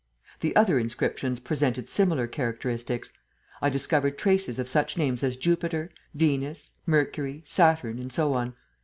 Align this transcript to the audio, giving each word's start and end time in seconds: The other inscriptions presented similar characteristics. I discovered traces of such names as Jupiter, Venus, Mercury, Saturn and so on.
The 0.39 0.55
other 0.55 0.79
inscriptions 0.79 1.39
presented 1.39 1.87
similar 1.87 2.25
characteristics. 2.25 3.13
I 3.61 3.69
discovered 3.69 4.17
traces 4.17 4.57
of 4.57 4.67
such 4.67 4.97
names 4.97 5.23
as 5.23 5.37
Jupiter, 5.37 5.91
Venus, 6.15 6.71
Mercury, 6.87 7.43
Saturn 7.45 7.99
and 7.99 8.11
so 8.11 8.33
on. 8.33 8.55